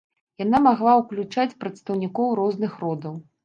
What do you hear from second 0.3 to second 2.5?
Яна магла ўключаць прадстаўнікоў